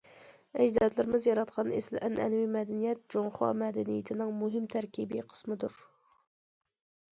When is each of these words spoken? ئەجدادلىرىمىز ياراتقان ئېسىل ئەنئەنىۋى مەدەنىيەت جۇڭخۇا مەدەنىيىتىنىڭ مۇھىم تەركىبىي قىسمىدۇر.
ئەجدادلىرىمىز 0.63 1.27
ياراتقان 1.29 1.69
ئېسىل 1.79 1.99
ئەنئەنىۋى 2.07 2.47
مەدەنىيەت 2.55 3.03
جۇڭخۇا 3.17 3.51
مەدەنىيىتىنىڭ 3.61 4.35
مۇھىم 4.41 4.67
تەركىبىي 4.79 5.25
قىسمىدۇر. 5.37 5.81